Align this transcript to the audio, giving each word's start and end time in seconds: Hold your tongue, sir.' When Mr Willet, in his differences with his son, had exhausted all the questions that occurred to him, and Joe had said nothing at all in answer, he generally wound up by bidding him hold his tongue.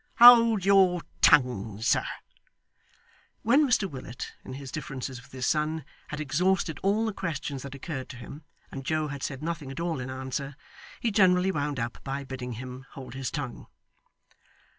Hold 0.17 0.65
your 0.65 1.01
tongue, 1.21 1.79
sir.' 1.83 2.07
When 3.43 3.67
Mr 3.67 3.87
Willet, 3.87 4.33
in 4.43 4.53
his 4.53 4.71
differences 4.71 5.21
with 5.21 5.31
his 5.31 5.45
son, 5.45 5.85
had 6.07 6.19
exhausted 6.19 6.79
all 6.81 7.05
the 7.05 7.13
questions 7.13 7.61
that 7.61 7.75
occurred 7.75 8.09
to 8.09 8.17
him, 8.17 8.43
and 8.71 8.83
Joe 8.83 9.09
had 9.09 9.21
said 9.21 9.43
nothing 9.43 9.69
at 9.69 9.79
all 9.79 9.99
in 9.99 10.09
answer, 10.09 10.55
he 10.99 11.11
generally 11.11 11.51
wound 11.51 11.79
up 11.79 11.99
by 12.03 12.23
bidding 12.23 12.53
him 12.53 12.87
hold 12.93 13.13
his 13.13 13.29
tongue. 13.29 13.67